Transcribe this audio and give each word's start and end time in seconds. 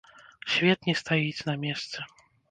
Свет 0.53 0.87
не 0.89 0.95
стаіць 1.01 1.45
на 1.49 1.55
месцы! 1.65 2.07